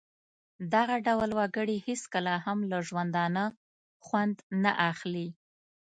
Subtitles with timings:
[0.73, 3.43] دغه ډول وګړي هېڅکله هم له ژوندانه
[4.05, 5.27] خوند نه اخلي.